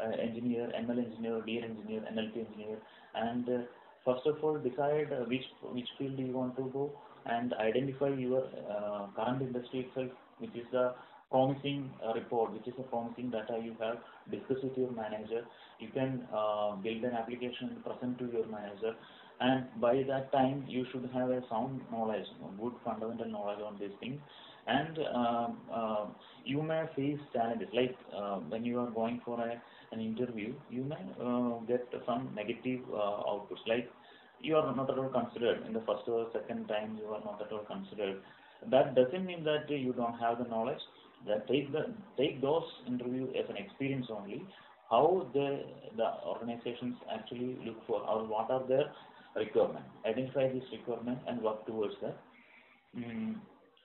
[0.00, 2.78] uh, engineer, ML engineer, DL engineer, NLP engineer,
[3.14, 3.58] and uh,
[4.04, 6.90] first of all decide uh, which which field you want to go
[7.26, 10.94] and identify your uh, current industry itself, which is the
[11.30, 13.98] promising uh, report, which is a promising data you have,
[14.30, 15.44] discuss with your manager.
[15.80, 18.94] You can uh, build an application, present to your manager,
[19.42, 22.26] and by that time you should have a sound knowledge,
[22.60, 24.20] good fundamental knowledge on these things
[24.66, 26.06] and um, uh,
[26.44, 27.68] you may face challenges.
[27.72, 29.60] Like uh, when you are going for a,
[29.92, 33.66] an interview you may uh, get some negative uh, outputs.
[33.66, 33.88] Like
[34.40, 35.66] you are not at all considered.
[35.66, 38.22] In the first or second time you are not at all considered.
[38.70, 40.82] That doesn't mean that you don't have the knowledge.
[41.26, 44.44] That take the take those interviews as an experience only.
[44.90, 45.64] How the
[45.96, 48.86] the organizations actually look for or what are their
[49.36, 52.16] requirement identify this requirement and work towards that.
[52.96, 53.36] Mm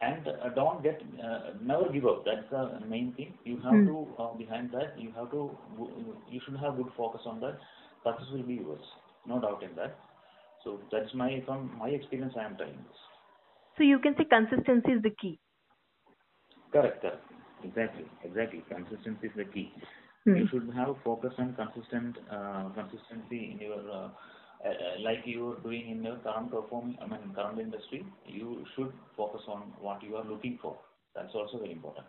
[0.02, 2.24] and uh, don't get uh, never give up.
[2.26, 3.34] That's the main thing.
[3.44, 3.88] You have mm.
[3.88, 5.52] to uh, behind that you have to
[6.30, 7.58] you should have good focus on that.
[8.04, 8.82] Success will be yours.
[9.28, 9.98] No doubt in that.
[10.64, 13.02] So that's my from my experience i am telling this.
[13.78, 15.40] So you can say consistency is the key.
[16.72, 17.24] Correct correct.
[17.64, 18.64] Exactly exactly.
[18.70, 19.72] Consistency is the key.
[20.28, 20.40] Mm.
[20.40, 24.10] you should have focus and consistent uh, consistency in your uh,
[25.00, 29.42] like you are doing in the current performing, I mean, current industry, you should focus
[29.48, 30.78] on what you are looking for.
[31.16, 32.06] That's also very important.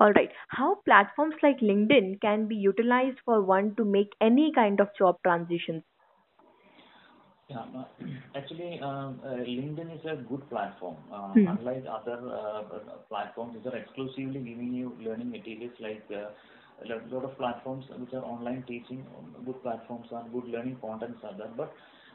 [0.00, 0.30] All right.
[0.48, 5.18] How platforms like LinkedIn can be utilized for one to make any kind of job
[5.22, 5.82] transitions?
[7.48, 7.64] Yeah.
[8.36, 10.96] Actually, um, uh, LinkedIn is a good platform.
[11.12, 11.46] Uh, Hmm.
[11.46, 12.62] Unlike other uh,
[13.08, 16.30] platforms which are exclusively giving you learning materials like uh,
[16.90, 19.04] a lot of platforms which are online teaching,
[19.44, 21.50] good platforms are good learning contents are there.
[21.56, 21.72] But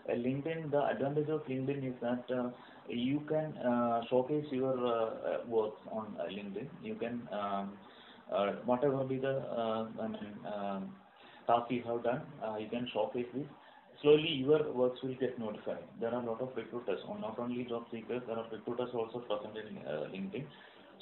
[0.09, 2.49] uh, LinkedIn, the advantage of LinkedIn is that uh,
[2.87, 6.67] you can uh, showcase your uh, uh, works on uh, LinkedIn.
[6.83, 7.73] You can um,
[8.65, 9.41] whatever be the
[9.99, 10.95] I mean, um,
[11.47, 12.21] task you have done,
[12.59, 13.45] you can showcase this
[14.01, 15.83] slowly your works will get notified.
[15.99, 19.19] There are a lot of recruiters, or not only job seekers, there are recruiters also
[19.19, 19.75] present in
[20.13, 20.45] LinkedIn.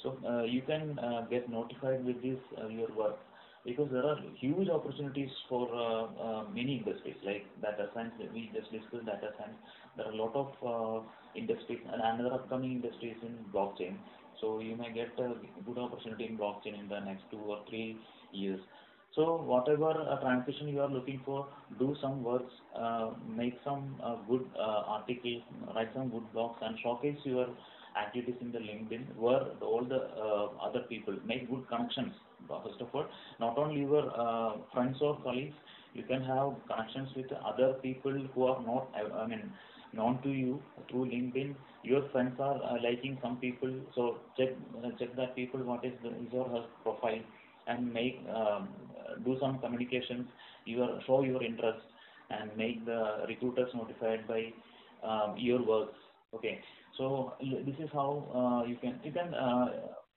[0.02, 0.98] So you can
[1.30, 2.38] get notified with this
[2.70, 3.18] your work
[3.66, 8.12] because there are huge opportunities for uh, many industries like data science.
[8.32, 9.58] We just discussed data science.
[9.96, 13.96] There are a lot of uh, industries and another upcoming industries in blockchain.
[14.40, 15.34] So you may get a
[15.66, 17.98] good opportunity in blockchain in the next two or three
[18.32, 18.60] years.
[19.16, 21.48] So whatever uh, transition you are looking for,
[21.78, 22.52] do some works,
[23.36, 23.96] make some
[24.28, 25.42] good articles,
[25.74, 27.48] write some good blogs, and showcase your
[27.98, 30.02] activities in the LinkedIn, where all the
[30.62, 32.12] other people make good connections.
[32.48, 33.06] First of all,
[33.40, 35.54] not only your uh, friends or colleagues,
[35.94, 39.50] you can have connections with other people who are not, I mean,
[39.92, 41.54] known to you through LinkedIn.
[41.82, 44.50] Your friends are uh, liking some people, so check
[44.84, 47.20] uh, check that people what is the, or her profile
[47.66, 48.68] and make um,
[49.24, 50.26] do some communications,
[50.64, 51.80] your show your interest
[52.30, 54.52] and make the recruiters notified by
[55.02, 55.96] um, your works.
[56.34, 56.60] Okay,
[56.98, 59.66] so this is how uh, you can you can uh,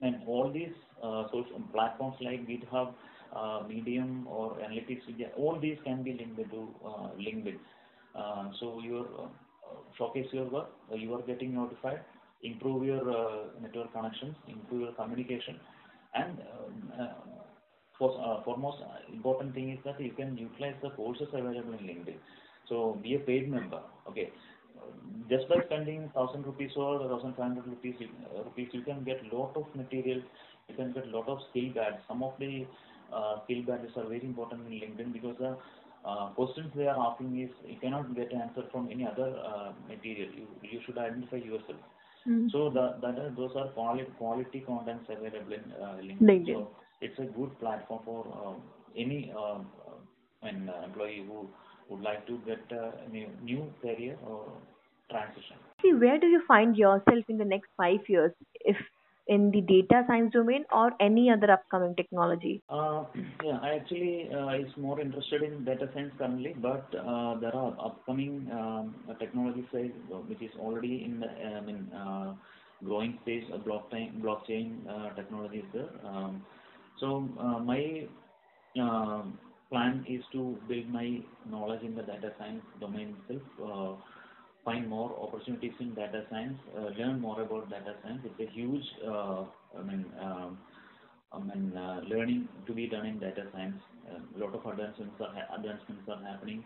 [0.02, 0.74] and all these
[1.04, 2.94] uh, social platforms like GitHub,
[3.36, 5.02] uh, Medium or Analytics,
[5.38, 7.58] all these can be linked to uh, LinkedIn.
[8.16, 9.28] Uh, so your uh,
[9.98, 12.00] showcase your work, uh, you are getting notified,
[12.44, 15.60] improve your uh, network connections, improve your communication,
[16.16, 16.40] and
[17.98, 18.78] for, foremost
[19.14, 22.16] important thing is that you can utilize the courses available in LinkedIn.
[22.68, 23.82] So be a paid member.
[24.10, 24.32] Okay.
[25.30, 29.22] Just by spending thousand rupees or thousand five hundred rupees, uh, rupees, you can get
[29.32, 30.22] lot of material,
[30.70, 32.02] You can get lot of skill badges.
[32.08, 32.66] Some of the
[33.14, 35.58] uh, skill badges are very important in LinkedIn because the
[36.06, 40.30] uh, questions they are asking is you cannot get answer from any other uh, material.
[40.36, 41.82] You you should identify yourself.
[42.24, 42.48] Hmm.
[42.52, 46.22] So the, that are, those are quality quality contents available in uh, LinkedIn.
[46.22, 46.54] LinkedIn.
[46.54, 46.68] So
[47.02, 48.62] it's a good platform for um,
[48.98, 51.48] any um, uh, an uh, employee who
[51.90, 54.52] would like to get uh, a new, new career or
[55.10, 55.58] transition.
[55.82, 58.32] See, where do you find yourself in the next five years,
[58.62, 58.76] if
[59.28, 62.62] in the data science domain or any other upcoming technology?
[62.70, 63.04] Uh,
[63.44, 67.78] yeah, I actually uh, is more interested in data science currently, but uh, there are
[67.80, 72.34] upcoming um, technologies uh, which is already in the I mean, uh,
[72.84, 75.90] growing stage, uh, blockchain blockchain uh, technologies there.
[76.04, 76.44] Um,
[77.00, 78.08] so uh, my
[78.80, 79.38] um,
[79.70, 84.02] plan is to build my knowledge in the data science domain itself, uh,
[84.66, 88.22] find more opportunities in data science, uh, learn more about data science.
[88.26, 89.44] It's a huge, uh,
[89.78, 90.58] I mean, um,
[91.32, 93.80] I mean, uh, learning to be done in data science.
[94.36, 96.64] A lot of advancements are advancements are happening.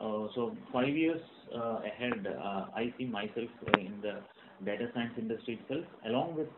[0.00, 1.20] Uh, so five years
[1.54, 4.20] uh, ahead, uh, I see myself in the
[4.64, 6.48] data science industry itself, along with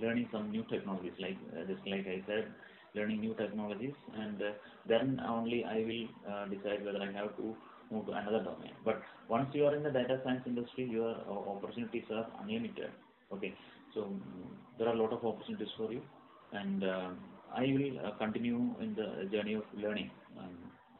[0.00, 1.36] learning some new technologies, like
[1.68, 2.46] just like I said,
[2.94, 4.42] learning new technologies, and
[4.88, 7.54] then only I will decide whether I have to
[7.90, 8.72] move to another domain.
[8.84, 12.90] But once you are in the data science industry, your uh, opportunities are unlimited.
[13.32, 13.54] Okay,
[13.94, 14.08] so
[14.78, 16.02] there are a lot of opportunities for you,
[16.52, 17.10] and uh,
[17.54, 20.10] I will uh, continue in the journey of learning.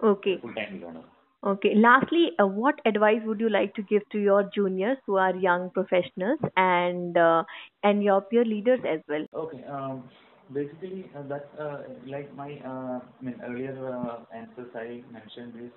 [0.03, 0.39] Okay.
[0.41, 1.03] full-time learner.
[1.45, 1.74] Okay.
[1.74, 5.70] Lastly, uh, what advice would you like to give to your juniors who are young
[5.70, 7.45] professionals and uh,
[7.82, 9.26] and your peer leaders as well?
[9.34, 9.64] Okay.
[9.64, 10.05] um,
[10.53, 15.72] Basically, uh, that, uh, like my, uh, I mean, earlier uh, answers I mentioned is,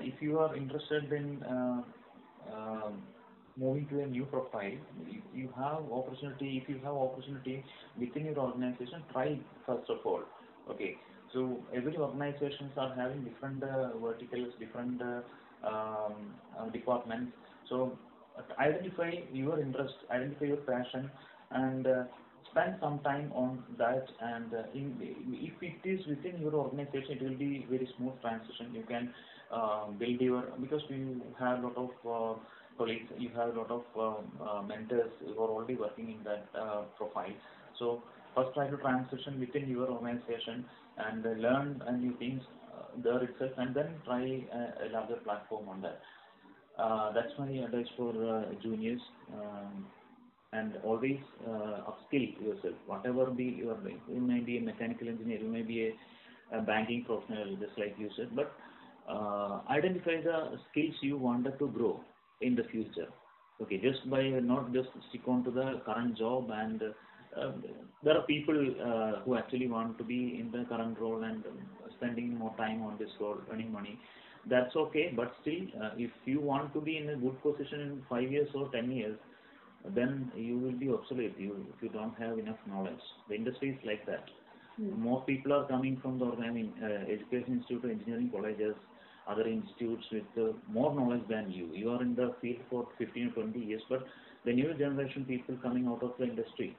[0.00, 1.82] if you are interested in uh,
[2.52, 3.02] um,
[3.56, 6.60] moving to a new profile, you you have opportunity.
[6.62, 7.64] If you have opportunity
[7.98, 10.22] within your organization, try first of all.
[10.70, 10.96] Okay.
[11.32, 15.20] So every organizations are having different uh, verticals, different uh,
[15.66, 17.32] um, uh, departments.
[17.68, 17.96] So
[18.58, 21.10] identify your interest, identify your passion,
[21.52, 22.04] and uh,
[22.50, 24.06] spend some time on that.
[24.20, 28.74] And uh, if it is within your organization, it will be very smooth transition.
[28.74, 29.12] You can uh,
[29.98, 32.38] build your because you have a lot of uh,
[32.78, 36.46] colleagues, you have a lot of uh, uh, mentors who are already working in that
[36.58, 37.32] uh, profile.
[37.78, 38.02] So
[38.34, 40.64] first try to transition within your organization
[40.98, 42.42] and learn new things
[43.02, 46.00] there itself, and then try a, larger platform on that.
[47.14, 48.12] That's my advice for
[48.62, 49.00] juniors.
[49.34, 49.86] Um,
[50.52, 52.74] and always upskill yourself.
[52.86, 53.76] Whatever be you
[54.08, 55.92] you may be a mechanical engineer, you may be
[56.52, 58.52] a, banking professional, just like you said, but
[59.70, 62.00] identify the skills you wanted to grow
[62.40, 63.08] in the future.
[63.60, 66.82] Okay, just by not just stick on to the current job and
[67.36, 67.52] uh,
[68.02, 71.44] there are people uh, who actually want to be in the current role and
[71.96, 73.98] spending more time on this role, earning money.
[74.48, 78.02] That's okay, but still, uh, if you want to be in a good position in
[78.08, 79.18] five years or ten years,
[79.94, 81.34] then you will be obsolete.
[81.38, 83.00] You if you don't have enough knowledge.
[83.28, 84.24] The industry is like that.
[84.78, 88.74] More people are coming from the I mean, uh, education institute, engineering colleges,
[89.28, 91.70] other institutes with uh, more knowledge than you.
[91.72, 94.04] You are in the field for 15 or 20 years, but
[94.44, 96.76] the new generation people coming out of the industry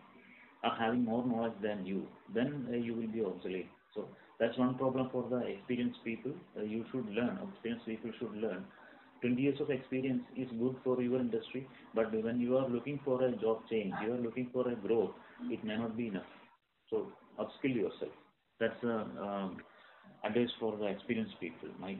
[0.63, 2.07] are having more knowledge than you.
[2.33, 3.69] Then uh, you will be obsolete.
[3.95, 4.07] So
[4.39, 6.33] that's one problem for the experienced people.
[6.57, 7.39] Uh, you should learn.
[7.53, 8.65] Experienced people should learn.
[9.21, 13.23] 20 years of experience is good for your industry, but when you are looking for
[13.23, 15.11] a job change, you are looking for a growth,
[15.43, 16.25] it may not be enough.
[16.89, 17.07] So
[17.39, 18.11] upskill yourself.
[18.59, 19.57] That's a um,
[20.23, 21.97] advice for the experienced people, my,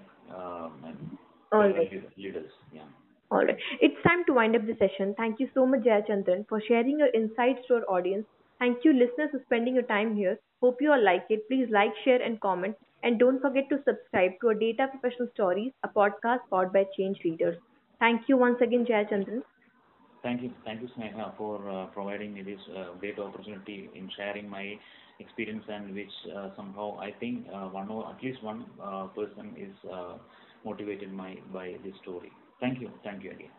[1.52, 1.92] All right.
[2.18, 2.52] leaders.
[2.74, 2.82] Yeah.
[3.30, 3.58] All right.
[3.82, 5.14] It's time to wind up the session.
[5.18, 8.26] Thank you so much, Jayachandran, for sharing your insights to our audience.
[8.60, 10.38] Thank you, listeners, for spending your time here.
[10.62, 11.48] Hope you all like it.
[11.50, 12.76] Please like, share, and comment.
[13.04, 17.18] And don't forget to subscribe to our Data Professional Stories, a podcast powered by Change
[17.26, 17.58] Leaders.
[18.00, 19.42] Thank you once again, Jayachandran.
[20.22, 20.52] Thank you.
[20.64, 24.78] Thank you, Sneha, for uh, providing me this uh, great opportunity in sharing my
[25.22, 29.54] experience and which uh, somehow I think uh, one or at least one uh, person
[29.58, 29.76] is
[30.66, 32.32] motivated by this story.
[32.60, 32.92] Thank you.
[33.04, 33.52] Thank you again.